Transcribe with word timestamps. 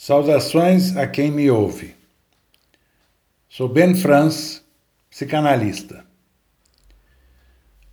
Saudações 0.00 0.96
a 0.96 1.08
quem 1.08 1.28
me 1.28 1.50
ouve. 1.50 1.92
Sou 3.48 3.68
Ben 3.68 3.96
Franz, 3.96 4.64
psicanalista. 5.10 6.04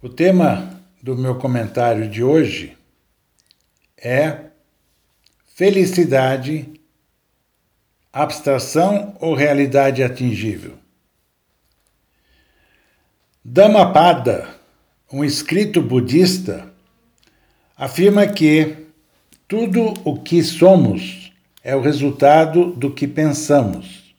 O 0.03 0.07
tema 0.07 0.79
do 1.01 1.17
meu 1.17 1.39
comentário 1.39 2.07
de 2.07 2.23
hoje 2.23 2.77
é 3.97 4.51
felicidade, 5.55 6.79
abstração 8.13 9.17
ou 9.19 9.33
realidade 9.33 10.03
atingível. 10.03 10.77
Dhammapada, 13.43 14.47
um 15.11 15.25
escrito 15.25 15.81
budista, 15.81 16.71
afirma 17.75 18.27
que 18.27 18.89
tudo 19.47 19.91
o 20.07 20.21
que 20.21 20.43
somos 20.43 21.24
é 21.65 21.75
o 21.75 21.81
resultado 21.81 22.69
do 22.73 22.91
que 22.91 23.07
pensamos. 23.07 24.13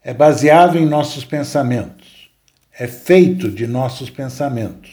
É 0.00 0.14
baseado 0.14 0.78
em 0.78 0.86
nossos 0.86 1.24
pensamentos. 1.24 2.30
É 2.78 2.86
feito 2.86 3.50
de 3.50 3.66
nossos 3.66 4.08
pensamentos. 4.08 4.92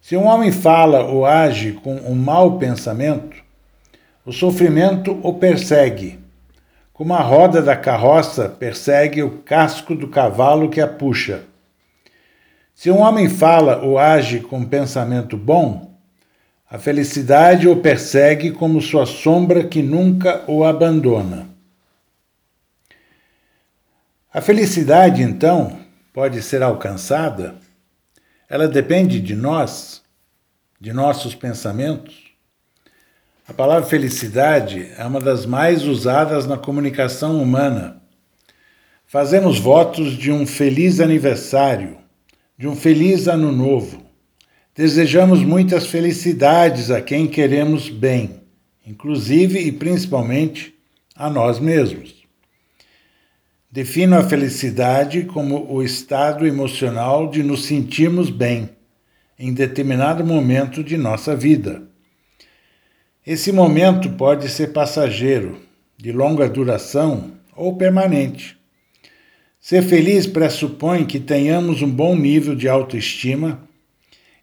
Se 0.00 0.16
um 0.16 0.26
homem 0.26 0.52
fala 0.52 1.02
ou 1.06 1.26
age 1.26 1.72
com 1.72 1.96
um 1.96 2.14
mau 2.14 2.56
pensamento, 2.56 3.36
o 4.24 4.32
sofrimento 4.32 5.18
o 5.24 5.34
persegue, 5.34 6.20
como 6.92 7.14
a 7.14 7.20
roda 7.20 7.60
da 7.60 7.76
carroça 7.76 8.48
persegue 8.48 9.24
o 9.24 9.38
casco 9.38 9.92
do 9.92 10.06
cavalo 10.06 10.70
que 10.70 10.80
a 10.80 10.86
puxa. 10.86 11.42
Se 12.76 12.92
um 12.92 13.00
homem 13.00 13.28
fala 13.28 13.78
ou 13.78 13.98
age 13.98 14.38
com 14.38 14.58
um 14.58 14.64
pensamento 14.64 15.36
bom, 15.36 15.93
a 16.70 16.78
felicidade 16.78 17.68
o 17.68 17.76
persegue 17.76 18.50
como 18.50 18.80
sua 18.80 19.06
sombra 19.06 19.64
que 19.64 19.82
nunca 19.82 20.42
o 20.48 20.64
abandona. 20.64 21.48
A 24.32 24.40
felicidade, 24.40 25.22
então, 25.22 25.78
pode 26.12 26.42
ser 26.42 26.62
alcançada? 26.62 27.54
Ela 28.48 28.66
depende 28.66 29.20
de 29.20 29.36
nós, 29.36 30.02
de 30.80 30.92
nossos 30.92 31.34
pensamentos? 31.34 32.24
A 33.46 33.52
palavra 33.52 33.86
felicidade 33.86 34.90
é 34.96 35.04
uma 35.04 35.20
das 35.20 35.44
mais 35.44 35.84
usadas 35.84 36.46
na 36.46 36.56
comunicação 36.56 37.42
humana. 37.42 38.02
Fazemos 39.06 39.58
votos 39.58 40.14
de 40.14 40.32
um 40.32 40.46
feliz 40.46 40.98
aniversário, 40.98 41.98
de 42.58 42.66
um 42.66 42.74
feliz 42.74 43.28
ano 43.28 43.52
novo. 43.52 44.03
Desejamos 44.76 45.40
muitas 45.44 45.86
felicidades 45.86 46.90
a 46.90 47.00
quem 47.00 47.28
queremos 47.28 47.88
bem, 47.88 48.40
inclusive 48.84 49.60
e 49.60 49.70
principalmente 49.70 50.74
a 51.14 51.30
nós 51.30 51.60
mesmos. 51.60 52.24
Defino 53.70 54.16
a 54.16 54.24
felicidade 54.24 55.22
como 55.26 55.72
o 55.72 55.80
estado 55.80 56.44
emocional 56.44 57.30
de 57.30 57.40
nos 57.44 57.66
sentirmos 57.66 58.30
bem 58.30 58.68
em 59.38 59.54
determinado 59.54 60.24
momento 60.24 60.82
de 60.82 60.96
nossa 60.96 61.36
vida. 61.36 61.84
Esse 63.24 63.52
momento 63.52 64.10
pode 64.10 64.48
ser 64.48 64.72
passageiro, 64.72 65.56
de 65.96 66.10
longa 66.10 66.48
duração 66.48 67.34
ou 67.54 67.76
permanente. 67.76 68.58
Ser 69.60 69.82
feliz 69.82 70.26
pressupõe 70.26 71.04
que 71.04 71.20
tenhamos 71.20 71.80
um 71.80 71.90
bom 71.90 72.16
nível 72.16 72.56
de 72.56 72.68
autoestima 72.68 73.72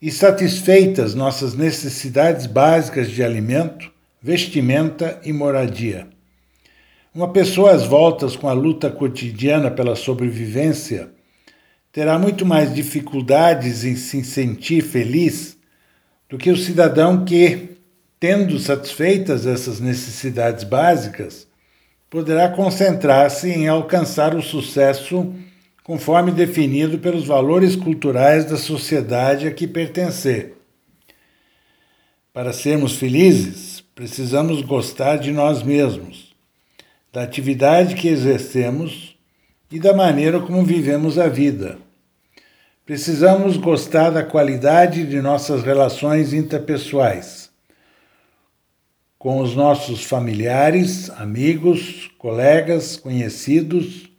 e 0.02 0.12
satisfeitas 0.12 1.14
nossas 1.14 1.54
necessidades 1.54 2.48
básicas 2.48 3.10
de 3.12 3.24
alimento, 3.24 3.92
vestimenta 4.20 5.20
e 5.24 5.32
moradia. 5.32 6.08
Uma 7.14 7.32
pessoa 7.32 7.72
às 7.72 7.86
voltas 7.86 8.36
com 8.36 8.48
a 8.48 8.54
luta 8.54 8.90
cotidiana 8.90 9.70
pela 9.70 9.96
sobrevivência 9.96 11.10
terá 11.92 12.18
muito 12.18 12.46
mais 12.46 12.74
dificuldades 12.74 13.84
em 13.84 13.96
se 13.96 14.24
sentir 14.24 14.81
feliz 14.81 15.58
do 16.30 16.38
que 16.38 16.50
o 16.50 16.58
cidadão 16.58 17.24
que, 17.25 17.78
tendo 18.20 18.58
satisfeitas 18.58 19.46
essas 19.46 19.80
necessidades 19.80 20.64
básicas, 20.64 21.46
poderá 22.09 22.50
concentrar-se 22.50 23.50
em 23.50 23.68
alcançar 23.68 24.34
o 24.34 24.42
sucesso 24.42 25.34
conforme 25.84 26.31
definido 26.31 27.00
pelos 27.00 27.25
valores 27.25 27.75
culturais 27.75 28.46
da 28.46 28.58
sociedade 28.58 29.47
a 29.47 29.52
que 29.52 29.68
pertencer. 29.68 30.56
Para 32.34 32.53
sermos 32.53 32.96
felizes, 32.96 33.84
precisamos 33.94 34.62
gostar 34.62 35.18
de 35.18 35.31
nós 35.31 35.64
mesmos, 35.64 36.34
da 37.12 37.24
atividade 37.24 37.96
que 37.96 38.08
exercemos 38.08 39.18
e 39.72 39.80
da 39.80 39.94
maneira 39.94 40.40
como 40.40 40.64
vivemos 40.64 41.18
a 41.18 41.28
vida. 41.28 41.78
Precisamos 42.86 43.58
gostar 43.58 44.09
da 44.09 44.24
qualidade 44.24 45.06
de 45.06 45.22
nossas 45.22 45.63
relações 45.63 46.34
interpessoais 46.34 47.50
com 49.18 49.40
os 49.40 49.56
nossos 49.56 50.03
familiares, 50.03 51.09
amigos, 51.12 52.09
colegas, 52.18 52.98
conhecidos 52.98 54.11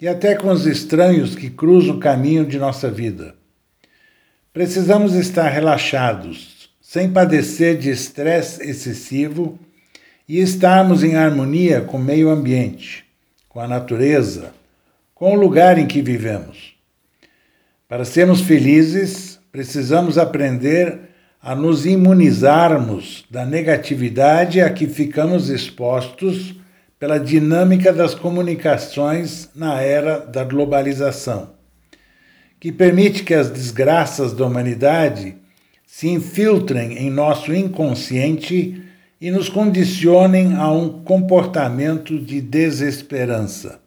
e 0.00 0.06
até 0.06 0.34
com 0.34 0.50
os 0.50 0.66
estranhos 0.66 1.34
que 1.34 1.48
cruzam 1.48 1.96
o 1.96 2.00
caminho 2.00 2.44
de 2.44 2.58
nossa 2.58 2.90
vida. 2.90 3.34
Precisamos 4.52 5.14
estar 5.14 5.48
relaxados, 5.48 6.70
sem 6.80 7.10
padecer 7.10 7.78
de 7.78 7.90
estresse 7.90 8.62
excessivo 8.62 9.58
e 10.28 10.40
estarmos 10.40 11.02
em 11.02 11.16
harmonia 11.16 11.80
com 11.80 11.96
o 11.96 12.02
meio 12.02 12.30
ambiente, 12.30 13.04
com 13.48 13.60
a 13.60 13.68
natureza, 13.68 14.52
com 15.14 15.32
o 15.32 15.40
lugar 15.40 15.78
em 15.78 15.86
que 15.86 16.02
vivemos. 16.02 16.74
Para 17.88 18.04
sermos 18.04 18.40
felizes, 18.40 19.38
precisamos 19.52 20.18
aprender 20.18 21.00
a 21.40 21.54
nos 21.54 21.86
imunizarmos 21.86 23.24
da 23.30 23.46
negatividade 23.46 24.60
a 24.60 24.68
que 24.68 24.86
ficamos 24.86 25.48
expostos 25.48 26.56
pela 26.98 27.18
dinâmica 27.18 27.92
das 27.92 28.14
comunicações 28.14 29.50
na 29.54 29.80
era 29.80 30.20
da 30.20 30.44
globalização, 30.44 31.50
que 32.58 32.72
permite 32.72 33.22
que 33.22 33.34
as 33.34 33.50
desgraças 33.50 34.32
da 34.32 34.46
humanidade 34.46 35.36
se 35.86 36.08
infiltrem 36.08 36.98
em 36.98 37.10
nosso 37.10 37.54
inconsciente 37.54 38.82
e 39.20 39.30
nos 39.30 39.48
condicionem 39.48 40.54
a 40.56 40.70
um 40.70 41.02
comportamento 41.02 42.18
de 42.18 42.40
desesperança. 42.40 43.80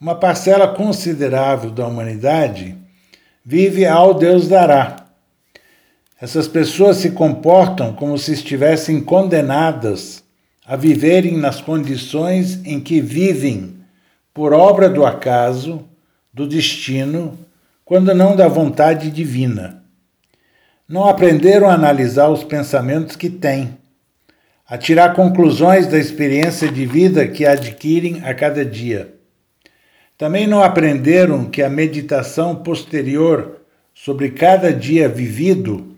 Uma 0.00 0.16
parcela 0.16 0.68
considerável 0.68 1.70
da 1.70 1.86
humanidade 1.86 2.76
vive 3.44 3.86
ao 3.86 4.14
Deus 4.14 4.48
dará. 4.48 5.06
Essas 6.20 6.48
pessoas 6.48 6.96
se 6.98 7.10
comportam 7.10 7.92
como 7.92 8.18
se 8.18 8.32
estivessem 8.32 9.00
condenadas 9.00 10.23
a 10.66 10.76
viverem 10.76 11.36
nas 11.36 11.60
condições 11.60 12.60
em 12.64 12.80
que 12.80 13.00
vivem, 13.00 13.74
por 14.32 14.52
obra 14.52 14.88
do 14.88 15.04
acaso, 15.04 15.84
do 16.32 16.46
destino, 16.46 17.38
quando 17.84 18.14
não 18.14 18.34
da 18.34 18.48
vontade 18.48 19.10
divina. 19.10 19.84
Não 20.88 21.06
aprenderam 21.06 21.68
a 21.68 21.74
analisar 21.74 22.28
os 22.28 22.42
pensamentos 22.42 23.14
que 23.14 23.28
têm, 23.28 23.76
a 24.66 24.78
tirar 24.78 25.14
conclusões 25.14 25.86
da 25.86 25.98
experiência 25.98 26.70
de 26.70 26.86
vida 26.86 27.28
que 27.28 27.44
adquirem 27.44 28.22
a 28.24 28.32
cada 28.34 28.64
dia. 28.64 29.14
Também 30.16 30.46
não 30.46 30.62
aprenderam 30.62 31.44
que 31.44 31.62
a 31.62 31.68
meditação 31.68 32.56
posterior 32.56 33.60
sobre 33.92 34.30
cada 34.30 34.72
dia 34.72 35.08
vivido 35.08 35.93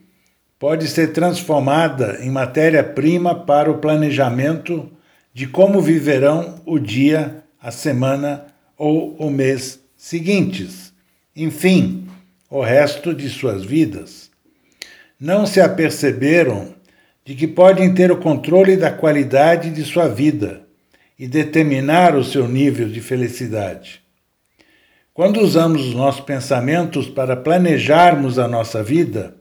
pode 0.58 0.88
ser 0.88 1.12
transformada 1.12 2.18
em 2.22 2.30
matéria-prima 2.30 3.34
para 3.34 3.70
o 3.70 3.78
planejamento 3.78 4.90
de 5.32 5.46
como 5.46 5.80
viverão 5.80 6.60
o 6.64 6.78
dia, 6.78 7.44
a 7.60 7.70
semana 7.70 8.46
ou 8.76 9.14
o 9.16 9.30
mês 9.30 9.80
seguintes, 9.96 10.92
enfim, 11.34 12.06
o 12.48 12.62
resto 12.62 13.14
de 13.14 13.28
suas 13.28 13.64
vidas. 13.64 14.30
Não 15.20 15.46
se 15.46 15.60
aperceberam 15.60 16.74
de 17.24 17.34
que 17.34 17.46
podem 17.46 17.92
ter 17.92 18.10
o 18.10 18.18
controle 18.18 18.76
da 18.76 18.90
qualidade 18.90 19.70
de 19.70 19.82
sua 19.84 20.08
vida 20.08 20.62
e 21.18 21.26
determinar 21.26 22.14
o 22.14 22.22
seu 22.22 22.46
nível 22.46 22.88
de 22.88 23.00
felicidade. 23.00 24.02
Quando 25.12 25.40
usamos 25.40 25.86
os 25.86 25.94
nossos 25.94 26.20
pensamentos 26.20 27.08
para 27.08 27.34
planejarmos 27.34 28.38
a 28.38 28.46
nossa 28.46 28.82
vida, 28.82 29.34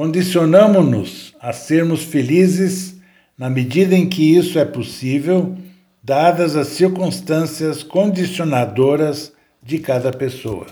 Condicionamos-nos 0.00 1.34
a 1.38 1.52
sermos 1.52 2.02
felizes 2.02 2.96
na 3.36 3.50
medida 3.50 3.94
em 3.94 4.08
que 4.08 4.34
isso 4.34 4.58
é 4.58 4.64
possível, 4.64 5.54
dadas 6.02 6.56
as 6.56 6.68
circunstâncias 6.68 7.82
condicionadoras 7.82 9.30
de 9.62 9.78
cada 9.78 10.10
pessoa. 10.10 10.68